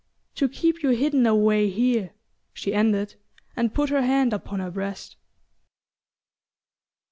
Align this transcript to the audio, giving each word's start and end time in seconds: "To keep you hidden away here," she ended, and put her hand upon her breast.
"To 0.33 0.49
keep 0.49 0.81
you 0.81 0.89
hidden 0.89 1.27
away 1.27 1.69
here," 1.69 2.13
she 2.53 2.73
ended, 2.73 3.13
and 3.55 3.71
put 3.71 3.91
her 3.91 4.01
hand 4.01 4.33
upon 4.33 4.59
her 4.59 4.71
breast. 4.71 5.15